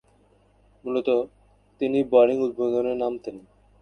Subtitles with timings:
[0.83, 1.19] মূলতঃ
[1.81, 3.35] তিনি বোলিং উদ্বোধনে নামতেন।